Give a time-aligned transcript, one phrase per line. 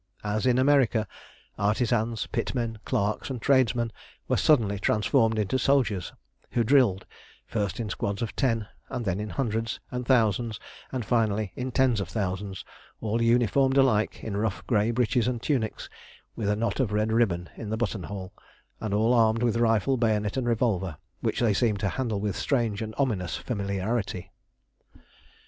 [0.23, 1.07] As in America,
[1.59, 3.91] artisans, pitmen, clerks, and tradesmen
[4.27, 6.11] were suddenly transformed into soldiers,
[6.53, 7.05] who drilled,
[7.45, 10.59] first in squads of ten, and then in hundreds and thousands,
[10.91, 12.65] and finally in tens of thousands,
[12.99, 15.87] all uniformed alike in rough grey breeches and tunics,
[16.35, 18.33] with a knot of red ribbon in the button hole,
[18.79, 22.39] and all armed with rifle, bayonet, and revolver, which they seemed to handle with a
[22.39, 24.31] strange and ominous familiarity.